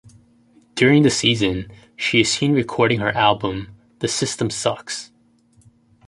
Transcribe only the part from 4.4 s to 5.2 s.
Sucks".